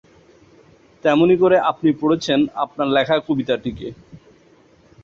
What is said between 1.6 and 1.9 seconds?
আপনি